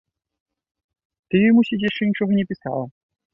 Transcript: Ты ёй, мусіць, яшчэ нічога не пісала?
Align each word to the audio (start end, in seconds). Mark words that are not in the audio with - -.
Ты 1.27 1.35
ёй, 1.49 1.53
мусіць, 1.59 1.79
яшчэ 1.89 2.03
нічога 2.13 2.31
не 2.39 2.47
пісала? 2.55 2.83